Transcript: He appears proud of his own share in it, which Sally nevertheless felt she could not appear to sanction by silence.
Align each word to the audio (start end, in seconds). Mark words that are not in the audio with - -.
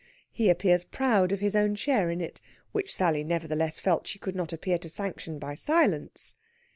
He 0.31 0.49
appears 0.49 0.83
proud 0.83 1.31
of 1.31 1.41
his 1.41 1.55
own 1.55 1.75
share 1.75 2.09
in 2.09 2.21
it, 2.21 2.41
which 2.71 2.95
Sally 2.95 3.23
nevertheless 3.23 3.77
felt 3.77 4.07
she 4.07 4.17
could 4.17 4.35
not 4.35 4.51
appear 4.51 4.79
to 4.79 4.89
sanction 4.89 5.37
by 5.37 5.53
silence. 5.53 6.37